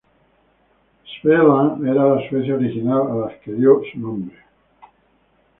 [1.11, 4.35] Svealand era la Suecia original, a las que dio su nombre.